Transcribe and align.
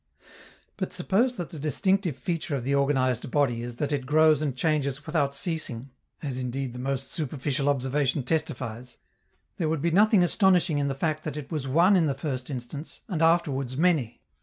But 0.77 0.91
suppose 0.91 1.35
that 1.37 1.51
the 1.51 1.59
distinctive 1.59 2.17
feature 2.17 2.55
of 2.55 2.63
the 2.63 2.73
organized 2.73 3.29
body 3.29 3.61
is 3.61 3.75
that 3.75 3.91
it 3.91 4.07
grows 4.07 4.41
and 4.41 4.55
changes 4.57 5.05
without 5.05 5.35
ceasing, 5.35 5.91
as 6.23 6.39
indeed 6.39 6.73
the 6.73 6.79
most 6.79 7.11
superficial 7.11 7.69
observation 7.69 8.23
testifies, 8.23 8.97
there 9.57 9.69
would 9.69 9.79
be 9.83 9.91
nothing 9.91 10.23
astonishing 10.23 10.79
in 10.79 10.87
the 10.87 10.95
fact 10.95 11.21
that 11.23 11.37
it 11.37 11.51
was 11.51 11.67
one 11.67 11.95
in 11.95 12.07
the 12.07 12.15
first 12.15 12.49
instance, 12.49 13.01
and 13.07 13.21
afterwards 13.21 13.77
many. 13.77 14.23